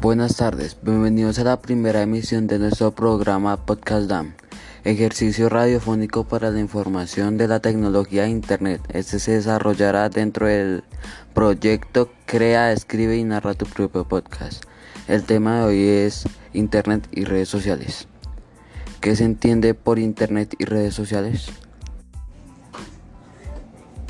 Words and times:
Buenas 0.00 0.36
tardes, 0.36 0.76
bienvenidos 0.80 1.40
a 1.40 1.44
la 1.44 1.60
primera 1.60 2.02
emisión 2.02 2.46
de 2.46 2.60
nuestro 2.60 2.92
programa 2.92 3.66
Podcast 3.66 4.06
DAM, 4.06 4.32
ejercicio 4.84 5.48
radiofónico 5.48 6.22
para 6.22 6.52
la 6.52 6.60
información 6.60 7.36
de 7.36 7.48
la 7.48 7.58
tecnología 7.58 8.22
de 8.22 8.28
Internet. 8.28 8.80
Este 8.90 9.18
se 9.18 9.32
desarrollará 9.32 10.08
dentro 10.08 10.46
del 10.46 10.84
proyecto 11.34 12.12
Crea, 12.26 12.70
Escribe 12.70 13.16
y 13.16 13.24
Narra 13.24 13.54
tu 13.54 13.66
propio 13.66 14.06
podcast. 14.06 14.62
El 15.08 15.24
tema 15.24 15.58
de 15.58 15.64
hoy 15.64 15.80
es 15.80 16.28
Internet 16.52 17.08
y 17.10 17.24
redes 17.24 17.48
sociales. 17.48 18.06
¿Qué 19.00 19.16
se 19.16 19.24
entiende 19.24 19.74
por 19.74 19.98
Internet 19.98 20.54
y 20.60 20.64
redes 20.64 20.94
sociales? 20.94 21.50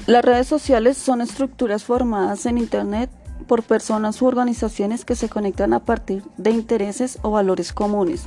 Las 0.06 0.22
redes 0.22 0.48
sociales 0.48 0.98
son 0.98 1.22
estructuras 1.22 1.82
formadas 1.82 2.44
en 2.44 2.58
Internet 2.58 3.08
por 3.46 3.62
personas 3.62 4.20
u 4.20 4.26
organizaciones 4.26 5.04
que 5.04 5.14
se 5.14 5.28
conectan 5.28 5.72
a 5.72 5.80
partir 5.80 6.22
de 6.36 6.50
intereses 6.50 7.18
o 7.22 7.30
valores 7.30 7.72
comunes. 7.72 8.26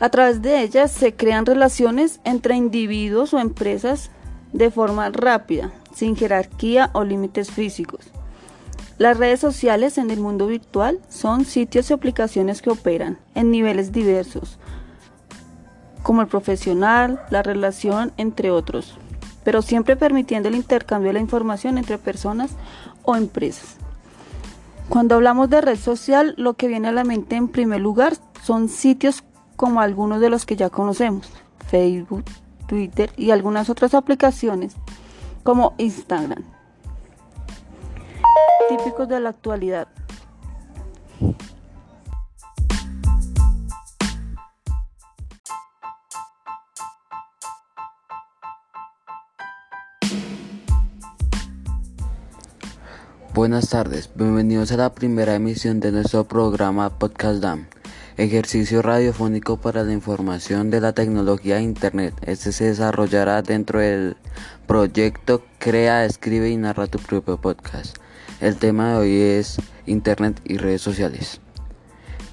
A 0.00 0.08
través 0.08 0.42
de 0.42 0.62
ellas 0.62 0.90
se 0.90 1.14
crean 1.14 1.46
relaciones 1.46 2.20
entre 2.24 2.56
individuos 2.56 3.32
o 3.34 3.38
empresas 3.38 4.10
de 4.52 4.70
forma 4.70 5.08
rápida, 5.10 5.70
sin 5.94 6.16
jerarquía 6.16 6.90
o 6.92 7.04
límites 7.04 7.50
físicos. 7.50 8.10
Las 8.98 9.16
redes 9.16 9.40
sociales 9.40 9.98
en 9.98 10.10
el 10.10 10.20
mundo 10.20 10.46
virtual 10.46 11.00
son 11.08 11.44
sitios 11.44 11.90
y 11.90 11.94
aplicaciones 11.94 12.62
que 12.62 12.70
operan 12.70 13.18
en 13.34 13.50
niveles 13.50 13.92
diversos, 13.92 14.58
como 16.02 16.20
el 16.20 16.28
profesional, 16.28 17.20
la 17.30 17.42
relación, 17.42 18.12
entre 18.16 18.50
otros, 18.50 18.98
pero 19.44 19.62
siempre 19.62 19.96
permitiendo 19.96 20.48
el 20.48 20.56
intercambio 20.56 21.08
de 21.08 21.14
la 21.14 21.20
información 21.20 21.78
entre 21.78 21.98
personas 21.98 22.52
o 23.02 23.16
empresas. 23.16 23.76
Cuando 24.88 25.14
hablamos 25.14 25.48
de 25.48 25.60
red 25.60 25.78
social, 25.78 26.34
lo 26.36 26.54
que 26.54 26.68
viene 26.68 26.88
a 26.88 26.92
la 26.92 27.04
mente 27.04 27.36
en 27.36 27.48
primer 27.48 27.80
lugar 27.80 28.14
son 28.42 28.68
sitios 28.68 29.24
como 29.56 29.80
algunos 29.80 30.20
de 30.20 30.30
los 30.30 30.44
que 30.44 30.56
ya 30.56 30.70
conocemos, 30.70 31.30
Facebook, 31.68 32.24
Twitter 32.66 33.12
y 33.16 33.30
algunas 33.30 33.70
otras 33.70 33.94
aplicaciones 33.94 34.74
como 35.42 35.74
Instagram, 35.78 36.42
típicos 38.68 39.08
de 39.08 39.20
la 39.20 39.30
actualidad. 39.30 39.88
Buenas 53.42 53.70
tardes, 53.70 54.08
bienvenidos 54.14 54.70
a 54.70 54.76
la 54.76 54.94
primera 54.94 55.34
emisión 55.34 55.80
de 55.80 55.90
nuestro 55.90 56.22
programa 56.28 56.96
Podcast 56.96 57.42
DAM, 57.42 57.66
ejercicio 58.16 58.82
radiofónico 58.82 59.56
para 59.56 59.82
la 59.82 59.92
información 59.92 60.70
de 60.70 60.80
la 60.80 60.92
tecnología 60.92 61.56
de 61.56 61.62
Internet. 61.62 62.14
Este 62.24 62.52
se 62.52 62.66
desarrollará 62.66 63.42
dentro 63.42 63.80
del 63.80 64.16
proyecto 64.68 65.42
Crea, 65.58 66.04
Escribe 66.04 66.50
y 66.50 66.56
Narra 66.56 66.86
tu 66.86 67.00
propio 67.00 67.36
podcast. 67.36 67.96
El 68.40 68.58
tema 68.58 68.92
de 68.92 68.98
hoy 68.98 69.20
es 69.20 69.56
Internet 69.86 70.40
y 70.44 70.58
redes 70.58 70.82
sociales. 70.82 71.40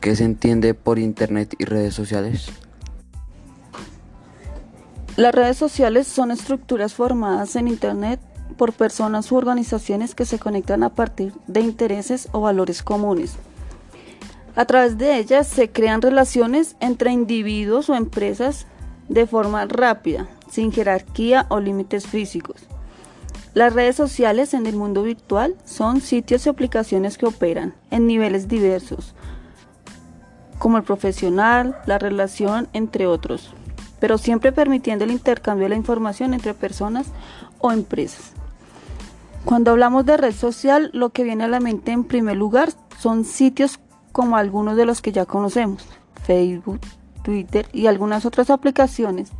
¿Qué 0.02 0.16
se 0.16 0.26
entiende 0.26 0.76
por 0.76 1.00
Internet 1.00 1.56
y 1.58 1.66
redes 1.66 1.96
sociales? 1.96 2.52
Las 5.16 5.34
redes 5.34 5.58
sociales 5.58 6.06
son 6.06 6.30
estructuras 6.30 6.94
formadas 6.94 7.56
en 7.56 7.68
Internet 7.68 8.20
por 8.60 8.74
personas 8.74 9.32
u 9.32 9.38
organizaciones 9.38 10.14
que 10.14 10.26
se 10.26 10.38
conectan 10.38 10.84
a 10.84 10.90
partir 10.90 11.32
de 11.48 11.62
intereses 11.62 12.28
o 12.34 12.42
valores 12.42 12.84
comunes. 12.84 13.38
A 14.58 14.66
través 14.66 14.98
de 14.98 15.18
ellas 15.18 15.48
se 15.48 15.72
crean 15.72 16.02
relaciones 16.02 16.76
entre 16.82 17.14
individuos 17.14 17.90
o 17.90 17.96
empresas 17.96 18.68
de 19.08 19.26
forma 19.26 19.64
rápida, 19.64 20.28
sin 20.52 20.74
jerarquía 20.74 21.46
o 21.48 21.62
límites 21.62 22.06
físicos. 22.06 22.58
Las 23.54 23.72
redes 23.72 23.96
sociales 23.96 24.54
en 24.54 24.68
el 24.68 24.76
mundo 24.76 25.04
virtual 25.04 25.56
son 25.64 26.02
sitios 26.02 26.46
y 26.46 26.50
aplicaciones 26.50 27.18
que 27.18 27.28
operan 27.28 27.74
en 27.92 28.08
niveles 28.08 28.50
diversos, 28.50 29.16
como 30.58 30.76
el 30.76 30.84
profesional, 30.84 31.78
la 31.86 31.98
relación, 31.98 32.68
entre 32.74 33.08
otros, 33.08 33.54
pero 34.02 34.18
siempre 34.18 34.52
permitiendo 34.52 35.06
el 35.06 35.12
intercambio 35.12 35.64
de 35.64 35.70
la 35.70 35.76
información 35.78 36.34
entre 36.34 36.54
personas 36.54 37.08
o 37.60 37.72
empresas. 37.72 38.34
Cuando 39.46 39.72
hablamos 39.72 40.06
de 40.06 40.18
red 40.18 40.34
social, 40.34 40.90
lo 40.94 41.10
que 41.10 41.24
viene 41.24 41.46
a 41.46 41.48
la 41.48 41.60
mente 41.60 41.92
en 41.92 42.04
primer 42.04 42.38
lugar 42.38 42.70
son 43.00 43.26
sitios 43.26 43.80
como 44.12 44.38
algunos 44.38 44.76
de 44.76 44.86
los 44.86 45.02
que 45.02 45.12
ya 45.12 45.26
conocemos, 45.26 45.86
Facebook, 46.24 46.82
Twitter 47.24 47.68
y 47.74 47.88
algunas 47.88 48.26
otras 48.26 48.50
aplicaciones 48.50 49.32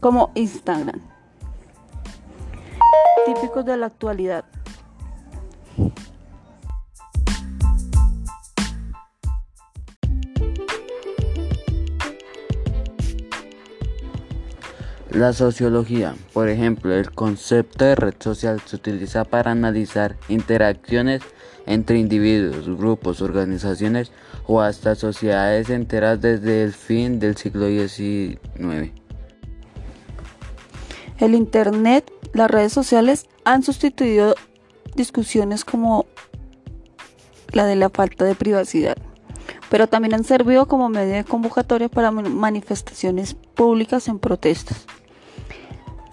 como 0.00 0.30
Instagram, 0.34 1.00
típicos 3.26 3.64
de 3.64 3.76
la 3.76 3.86
actualidad. 3.86 4.44
La 15.10 15.32
sociología, 15.32 16.14
por 16.32 16.48
ejemplo, 16.48 16.94
el 16.94 17.10
concepto 17.10 17.84
de 17.84 17.96
red 17.96 18.14
social 18.20 18.62
se 18.64 18.76
utiliza 18.76 19.24
para 19.24 19.50
analizar 19.50 20.16
interacciones 20.28 21.20
entre 21.66 21.98
individuos, 21.98 22.68
grupos, 22.78 23.20
organizaciones 23.20 24.12
o 24.46 24.60
hasta 24.60 24.94
sociedades 24.94 25.68
enteras 25.68 26.20
desde 26.20 26.62
el 26.62 26.72
fin 26.72 27.18
del 27.18 27.36
siglo 27.36 27.66
XIX. 27.66 28.38
El 31.18 31.34
Internet, 31.34 32.08
las 32.32 32.48
redes 32.48 32.72
sociales 32.72 33.26
han 33.44 33.64
sustituido 33.64 34.36
discusiones 34.94 35.64
como 35.64 36.06
la 37.50 37.66
de 37.66 37.74
la 37.74 37.90
falta 37.90 38.24
de 38.24 38.36
privacidad, 38.36 38.96
pero 39.70 39.88
también 39.88 40.14
han 40.14 40.22
servido 40.22 40.66
como 40.66 40.88
medio 40.88 41.14
de 41.14 41.24
convocatoria 41.24 41.88
para 41.88 42.12
manifestaciones 42.12 43.34
públicas 43.34 44.06
en 44.06 44.20
protestas. 44.20 44.86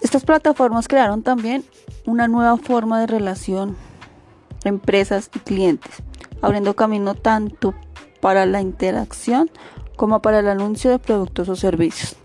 Estas 0.02 0.24
plataformas 0.24 0.88
crearon 0.88 1.24
también 1.24 1.66
una 2.06 2.28
nueva 2.28 2.58
forma 2.58 3.00
de 3.00 3.08
relación 3.08 3.75
empresas 4.63 5.30
y 5.34 5.40
clientes, 5.40 6.03
abriendo 6.41 6.75
camino 6.75 7.16
tanto 7.16 7.74
para 8.22 8.46
la 8.46 8.62
interacción 8.62 9.50
como 9.96 10.22
para 10.22 10.40
el 10.40 10.47
anuncio 10.47 10.91
de 10.91 11.00
productos 11.00 11.50
o 11.50 11.56
servicios. 11.56 12.16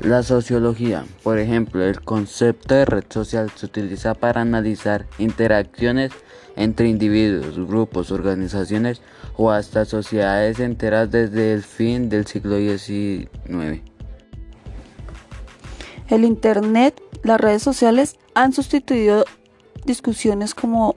La 0.00 0.22
sociología, 0.22 1.04
por 1.22 1.38
ejemplo, 1.38 1.84
el 1.84 2.00
concepto 2.00 2.74
de 2.74 2.86
red 2.86 3.04
social 3.10 3.50
se 3.54 3.66
utiliza 3.66 4.14
para 4.14 4.40
analizar 4.40 5.06
interacciones 5.18 6.10
entre 6.56 6.88
individuos, 6.88 7.56
grupos, 7.66 8.10
organizaciones 8.10 9.00
o 9.36 9.50
hasta 9.50 9.84
sociedades 9.84 10.60
enteras 10.60 11.10
desde 11.10 11.52
el 11.52 11.62
fin 11.62 12.08
del 12.08 12.26
siglo 12.26 12.58
XIX. 12.58 13.28
El 16.08 16.24
Internet, 16.24 17.00
las 17.22 17.40
redes 17.40 17.62
sociales 17.62 18.16
han 18.34 18.52
sustituido 18.52 19.24
discusiones 19.84 20.54
como 20.54 20.96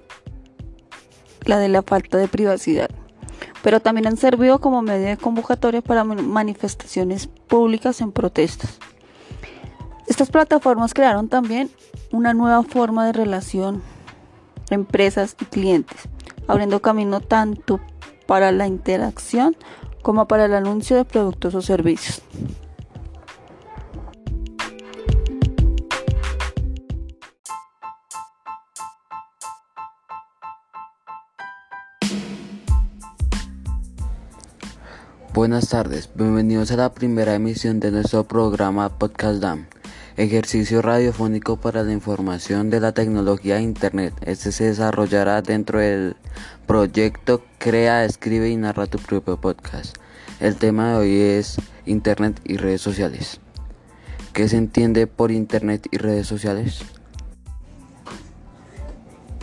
la 1.45 1.59
de 1.59 1.69
la 1.69 1.83
falta 1.83 2.17
de 2.17 2.27
privacidad, 2.27 2.89
pero 3.61 3.79
también 3.79 4.07
han 4.07 4.17
servido 4.17 4.59
como 4.59 4.81
medio 4.81 5.07
de 5.07 5.17
convocatoria 5.17 5.81
para 5.81 6.03
manifestaciones 6.03 7.27
públicas 7.27 8.01
en 8.01 8.11
protestas. 8.11 8.79
Estas 10.07 10.29
plataformas 10.29 10.93
crearon 10.93 11.29
también 11.29 11.69
una 12.11 12.33
nueva 12.33 12.63
forma 12.63 13.05
de 13.05 13.13
relación 13.13 13.81
empresas 14.69 15.35
y 15.41 15.45
clientes, 15.45 16.09
abriendo 16.47 16.81
camino 16.81 17.21
tanto 17.21 17.79
para 18.27 18.51
la 18.51 18.67
interacción 18.67 19.55
como 20.01 20.27
para 20.27 20.45
el 20.45 20.53
anuncio 20.53 20.97
de 20.97 21.05
productos 21.05 21.55
o 21.55 21.61
servicios. 21.61 22.21
Buenas 35.33 35.69
tardes, 35.69 36.11
bienvenidos 36.13 36.69
a 36.71 36.77
la 36.77 36.93
primera 36.93 37.33
emisión 37.33 37.79
de 37.79 37.89
nuestro 37.89 38.23
programa 38.23 38.99
Podcast 38.99 39.41
DAM, 39.41 39.65
ejercicio 40.17 40.81
radiofónico 40.81 41.57
para 41.57 41.83
la 41.83 41.91
información 41.91 42.69
de 42.69 42.79
la 42.79 42.91
tecnología 42.91 43.59
Internet. 43.59 44.13
Este 44.21 44.51
se 44.51 44.65
desarrollará 44.65 45.41
dentro 45.41 45.79
del 45.79 46.15
proyecto 46.67 47.43
Crea, 47.57 48.05
Escribe 48.05 48.49
y 48.49 48.57
Narra 48.57 48.87
tu 48.87 48.99
propio 48.99 49.37
podcast. 49.39 49.97
El 50.39 50.55
tema 50.55 50.91
de 50.91 50.95
hoy 50.97 51.21
es 51.21 51.57
Internet 51.85 52.39
y 52.43 52.57
redes 52.57 52.81
sociales. 52.81 53.39
¿Qué 54.33 54.47
se 54.47 54.57
entiende 54.57 55.07
por 55.07 55.31
Internet 55.31 55.87
y 55.91 55.97
redes 55.97 56.27
sociales? 56.27 56.81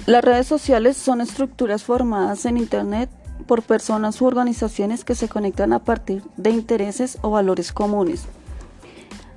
Las 0.07 0.25
redes 0.25 0.47
sociales 0.47 0.97
son 0.97 1.21
estructuras 1.21 1.85
formadas 1.85 2.45
en 2.45 2.57
Internet 2.57 3.11
por 3.47 3.63
personas 3.63 4.21
u 4.21 4.27
organizaciones 4.27 5.05
que 5.05 5.15
se 5.15 5.29
conectan 5.29 5.73
a 5.73 5.85
partir 5.85 6.23
de 6.37 6.51
intereses 6.51 7.19
o 7.23 7.31
valores 7.31 7.73
comunes. 7.73 8.27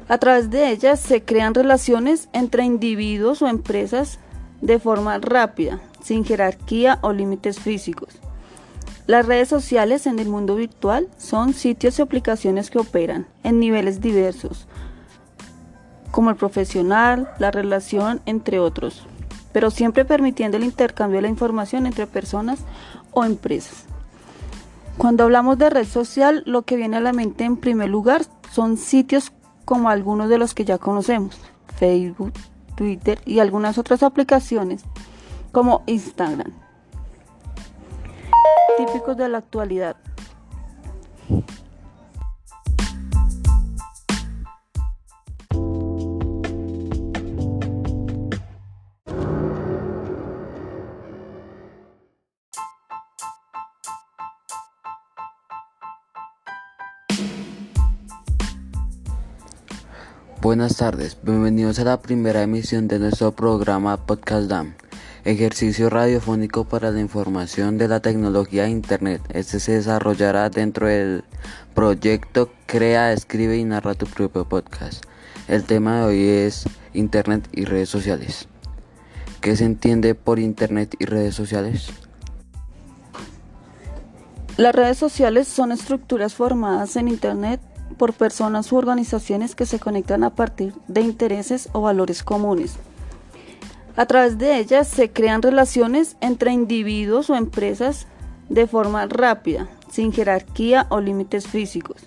A 0.07 0.17
través 0.17 0.49
de 0.49 0.69
ellas 0.69 0.99
se 0.99 1.23
crean 1.23 1.53
relaciones 1.53 2.27
entre 2.33 2.63
individuos 2.63 3.41
o 3.41 3.47
empresas 3.47 4.19
de 4.61 4.79
forma 4.79 5.17
rápida, 5.17 5.79
sin 6.03 6.25
jerarquía 6.25 6.99
o 7.01 7.13
límites 7.13 7.59
físicos. 7.59 8.19
Las 9.07 9.25
redes 9.25 9.49
sociales 9.49 10.07
en 10.07 10.19
el 10.19 10.29
mundo 10.29 10.55
virtual 10.55 11.09
son 11.17 11.53
sitios 11.53 11.99
y 11.99 12.01
aplicaciones 12.01 12.69
que 12.69 12.79
operan 12.79 13.27
en 13.43 13.59
niveles 13.59 13.99
diversos, 13.99 14.67
como 16.11 16.29
el 16.29 16.35
profesional, 16.35 17.29
la 17.39 17.51
relación, 17.51 18.21
entre 18.25 18.59
otros, 18.59 19.05
pero 19.51 19.71
siempre 19.71 20.05
permitiendo 20.05 20.57
el 20.57 20.63
intercambio 20.63 21.17
de 21.17 21.23
la 21.23 21.29
información 21.29 21.85
entre 21.85 22.07
personas 22.07 22.59
o 23.11 23.25
empresas. 23.25 23.85
Cuando 24.97 25.23
hablamos 25.23 25.57
de 25.57 25.69
red 25.69 25.87
social, 25.87 26.43
lo 26.45 26.61
que 26.61 26.75
viene 26.75 26.97
a 26.97 27.01
la 27.01 27.13
mente 27.13 27.43
en 27.43 27.57
primer 27.57 27.89
lugar 27.89 28.21
son 28.51 28.77
sitios 28.77 29.31
como 29.65 29.89
algunos 29.89 30.29
de 30.29 30.37
los 30.37 30.53
que 30.53 30.65
ya 30.65 30.77
conocemos, 30.77 31.39
Facebook, 31.75 32.33
Twitter 32.75 33.21
y 33.25 33.39
algunas 33.39 33.77
otras 33.77 34.03
aplicaciones 34.03 34.83
como 35.51 35.83
Instagram, 35.85 36.51
típicos 38.77 39.17
de 39.17 39.29
la 39.29 39.39
actualidad. 39.39 39.95
Buenas 60.43 60.75
tardes, 60.75 61.17
bienvenidos 61.23 61.79
a 61.79 61.85
la 61.85 62.01
primera 62.01 62.43
emisión 62.43 62.89
de 62.89 62.99
nuestro 62.99 63.31
programa 63.31 63.95
Podcast 63.95 64.49
DAM, 64.49 64.73
ejercicio 65.23 65.89
radiofónico 65.89 66.65
para 66.65 66.91
la 66.91 66.99
información 66.99 67.77
de 67.77 67.87
la 67.87 68.01
tecnología 68.01 68.65
e 68.65 68.69
Internet. 68.69 69.21
Este 69.29 69.61
se 69.61 69.71
desarrollará 69.71 70.49
dentro 70.49 70.87
del 70.87 71.23
proyecto 71.73 72.51
Crea, 72.65 73.13
Escribe 73.13 73.57
y 73.57 73.63
Narra 73.63 73.93
tu 73.93 74.05
propio 74.05 74.43
podcast. 74.43 75.05
El 75.47 75.63
tema 75.63 75.99
de 75.99 76.03
hoy 76.03 76.27
es 76.27 76.65
Internet 76.93 77.47
y 77.53 77.63
redes 77.63 77.87
sociales. 77.87 78.49
¿Qué 79.39 79.55
se 79.55 79.63
entiende 79.63 80.13
por 80.13 80.39
Internet 80.39 80.93
y 80.99 81.05
redes 81.05 81.35
sociales? 81.35 81.87
Las 84.57 84.75
redes 84.75 84.97
sociales 84.97 85.47
son 85.47 85.71
estructuras 85.71 86.33
formadas 86.33 86.97
en 86.97 87.07
Internet 87.07 87.61
por 87.93 88.13
personas 88.13 88.71
u 88.71 88.77
organizaciones 88.77 89.55
que 89.55 89.65
se 89.65 89.79
conectan 89.79 90.23
a 90.23 90.31
partir 90.31 90.73
de 90.87 91.01
intereses 91.01 91.69
o 91.73 91.81
valores 91.81 92.23
comunes. 92.23 92.75
A 93.95 94.05
través 94.05 94.37
de 94.37 94.57
ellas 94.57 94.87
se 94.87 95.11
crean 95.11 95.41
relaciones 95.41 96.17
entre 96.19 96.51
individuos 96.51 97.29
o 97.29 97.35
empresas 97.35 98.07
de 98.49 98.65
forma 98.67 99.05
rápida, 99.05 99.67
sin 99.91 100.11
jerarquía 100.11 100.87
o 100.89 100.99
límites 100.99 101.47
físicos. 101.47 101.97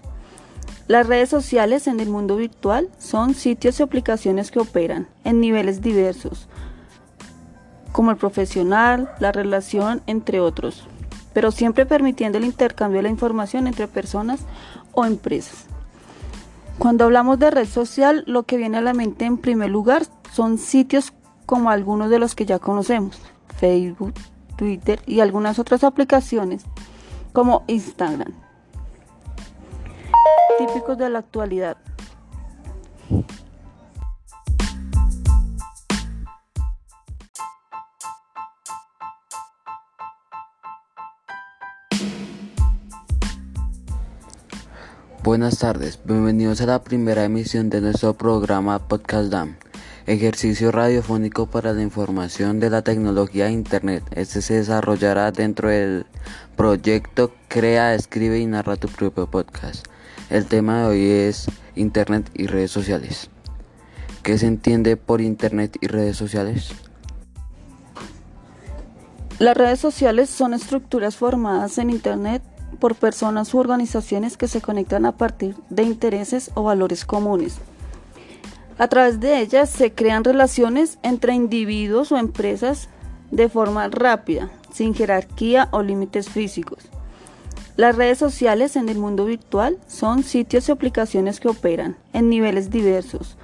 Las 0.89 1.07
redes 1.07 1.29
sociales 1.29 1.87
en 1.87 2.01
el 2.01 2.09
mundo 2.09 2.37
virtual 2.37 2.89
son 2.99 3.35
sitios 3.35 3.81
y 3.81 3.83
aplicaciones 3.83 4.51
que 4.51 4.61
operan 4.61 5.09
en 5.25 5.41
niveles 5.41 5.81
diversos, 5.81 6.49
como 7.93 8.11
el 8.11 8.17
profesional, 8.17 9.11
la 9.19 9.33
relación, 9.33 10.03
entre 10.07 10.41
otros, 10.41 10.87
pero 11.33 11.51
siempre 11.51 11.87
permitiendo 11.87 12.39
el 12.39 12.45
intercambio 12.45 12.99
de 12.99 13.05
la 13.05 13.09
información 13.11 13.67
entre 13.67 13.89
personas 13.89 14.41
o 14.93 15.05
empresas. 15.05 15.67
Cuando 16.79 17.05
hablamos 17.05 17.39
de 17.39 17.51
red 17.51 17.67
social, 17.67 18.23
lo 18.27 18.43
que 18.43 18.59
viene 18.59 18.79
a 18.79 18.83
la 18.83 18.93
mente 18.93 19.25
en 19.25 19.39
primer 19.39 19.71
lugar 19.71 20.03
son 20.33 20.59
sitios 20.59 21.13
como 21.47 21.71
algunos 21.71 22.11
de 22.11 22.19
los 22.19 22.35
que 22.35 22.45
ya 22.45 22.59
conocemos, 22.59 23.19
Facebook, 23.57 24.13
Twitter 24.57 25.01
y 25.07 25.21
algunas 25.21 25.59
otras 25.59 25.85
aplicaciones 25.85 26.65
como 27.33 27.65
Instagram, 27.67 28.33
típicos 30.59 30.99
de 30.99 31.09
la 31.09 31.21
actualidad. 31.21 31.79
Buenas 45.27 45.59
tardes, 45.59 45.99
bienvenidos 46.05 46.61
a 46.61 46.67
la 46.67 46.85
primera 46.85 47.25
emisión 47.25 47.69
de 47.69 47.81
nuestro 47.81 48.15
programa 48.15 48.79
Podcast 48.79 49.29
DAM, 49.29 49.57
ejercicio 50.07 50.71
radiofónico 50.71 51.47
para 51.47 51.73
la 51.73 51.83
información 51.83 52.61
de 52.61 52.71
la 52.71 52.83
tecnología 52.83 53.49
e 53.49 53.51
Internet. 53.51 54.05
Este 54.13 54.41
se 54.41 54.55
desarrollará 54.55 55.33
dentro 55.33 55.69
del 55.69 56.07
proyecto 56.55 57.33
Crea, 57.49 57.97
Escribe 57.97 58.39
y 58.39 58.47
Narra 58.47 58.77
tu 58.77 58.87
propio 58.87 59.29
podcast. 59.29 59.87
El 60.31 60.47
tema 60.47 60.83
de 60.83 60.87
hoy 60.87 61.11
es 61.11 61.49
Internet 61.75 62.31
y 62.33 62.47
redes 62.47 62.71
sociales. 62.71 63.29
¿Qué 64.23 64.39
se 64.39 64.47
entiende 64.47 64.97
por 64.97 65.21
Internet 65.21 65.77
y 65.81 65.89
redes 65.89 66.17
sociales? 66.17 66.71
Las 69.41 69.57
redes 69.57 69.81
sociales 69.81 70.31
son 70.31 70.55
estructuras 70.55 71.17
formadas 71.17 71.79
en 71.79 71.91
Internet 71.91 72.45
por 72.77 72.95
personas 72.95 73.53
u 73.55 73.59
organizaciones 73.59 74.37
que 74.37 74.49
se 74.49 74.61
conectan 74.61 75.07
a 75.07 75.17
partir 75.17 75.57
de 75.71 75.83
intereses 75.83 76.51
o 76.55 76.63
valores 76.63 77.05
comunes. 77.05 77.59
A 78.79 78.89
través 78.89 79.21
de 79.21 79.41
ellas 79.41 79.71
se 79.71 79.93
crean 79.93 80.23
relaciones 80.23 80.99
entre 81.03 81.35
individuos 81.35 82.13
o 82.13 82.19
empresas 82.19 82.89
de 83.31 83.49
forma 83.49 83.89
rápida, 83.89 84.51
sin 84.73 84.95
jerarquía 84.95 85.69
o 85.73 85.83
límites 85.83 86.29
físicos. 86.29 86.91
Las 87.77 87.97
redes 87.97 88.19
sociales 88.19 88.77
en 88.77 88.89
el 88.89 88.99
mundo 88.99 89.25
virtual 89.25 89.79
son 89.87 90.23
sitios 90.23 90.69
y 90.69 90.73
aplicaciones 90.73 91.41
que 91.41 91.49
operan 91.49 91.97
en 92.13 92.29
niveles 92.29 92.71
diversos, 92.71 93.37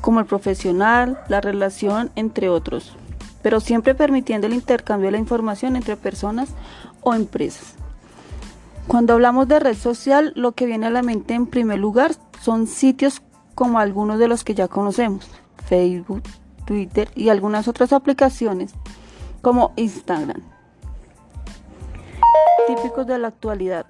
como 0.00 0.20
el 0.20 0.26
profesional, 0.26 1.18
la 1.28 1.40
relación, 1.40 2.10
entre 2.16 2.48
otros, 2.48 2.96
pero 3.42 3.60
siempre 3.60 3.94
permitiendo 3.94 4.46
el 4.46 4.54
intercambio 4.54 5.08
de 5.08 5.12
la 5.12 5.18
información 5.18 5.76
entre 5.76 5.96
personas 5.96 6.50
o 7.00 7.14
empresas. 7.14 7.74
Cuando 8.86 9.14
hablamos 9.14 9.48
de 9.48 9.58
red 9.58 9.76
social, 9.76 10.32
lo 10.36 10.52
que 10.52 10.64
viene 10.66 10.86
a 10.86 10.90
la 10.90 11.02
mente 11.02 11.34
en 11.34 11.46
primer 11.46 11.78
lugar 11.78 12.12
son 12.40 12.68
sitios 12.68 13.20
como 13.56 13.80
algunos 13.80 14.18
de 14.18 14.28
los 14.28 14.44
que 14.44 14.54
ya 14.54 14.68
conocemos, 14.68 15.28
Facebook, 15.66 16.22
Twitter 16.66 17.10
y 17.14 17.30
algunas 17.30 17.66
otras 17.66 17.92
aplicaciones 17.92 18.72
como 19.42 19.72
Instagram, 19.76 20.40
típicos 22.68 23.06
de 23.06 23.18
la 23.18 23.28
actualidad. 23.28 23.86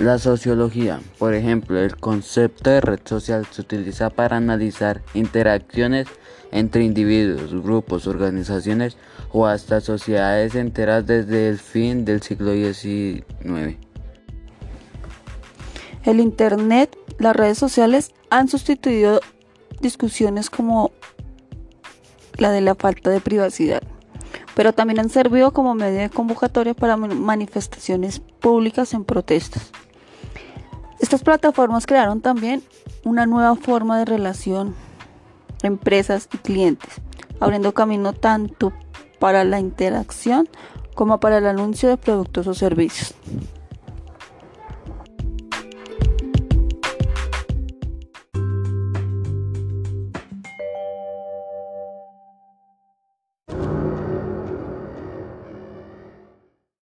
La 0.00 0.18
sociología, 0.18 0.98
por 1.18 1.34
ejemplo, 1.34 1.78
el 1.78 1.94
concepto 1.94 2.70
de 2.70 2.80
red 2.80 3.00
social 3.04 3.46
se 3.50 3.60
utiliza 3.60 4.08
para 4.08 4.38
analizar 4.38 5.02
interacciones 5.12 6.08
entre 6.52 6.84
individuos, 6.84 7.52
grupos, 7.62 8.06
organizaciones 8.06 8.96
o 9.30 9.46
hasta 9.46 9.82
sociedades 9.82 10.54
enteras 10.54 11.06
desde 11.06 11.50
el 11.50 11.58
fin 11.58 12.06
del 12.06 12.22
siglo 12.22 12.54
XIX. 12.54 13.76
El 16.04 16.20
Internet, 16.20 16.96
las 17.18 17.36
redes 17.36 17.58
sociales 17.58 18.14
han 18.30 18.48
sustituido 18.48 19.20
discusiones 19.82 20.48
como 20.48 20.92
la 22.38 22.50
de 22.52 22.62
la 22.62 22.74
falta 22.74 23.10
de 23.10 23.20
privacidad, 23.20 23.82
pero 24.54 24.72
también 24.72 24.98
han 24.98 25.10
servido 25.10 25.52
como 25.52 25.74
medio 25.74 26.00
de 26.00 26.08
convocatoria 26.08 26.72
para 26.72 26.96
manifestaciones 26.96 28.20
públicas 28.20 28.94
en 28.94 29.04
protestas. 29.04 29.70
Estas 31.00 31.22
plataformas 31.22 31.86
crearon 31.86 32.20
también 32.20 32.62
una 33.04 33.26
nueva 33.26 33.56
forma 33.56 33.98
de 33.98 34.04
relación 34.04 34.74
empresas 35.62 36.28
y 36.32 36.38
clientes, 36.38 37.00
abriendo 37.40 37.72
camino 37.72 38.12
tanto 38.12 38.72
para 39.18 39.44
la 39.44 39.60
interacción 39.60 40.48
como 40.94 41.20
para 41.20 41.38
el 41.38 41.46
anuncio 41.46 41.88
de 41.88 41.96
productos 41.96 42.46
o 42.46 42.54
servicios. 42.54 43.14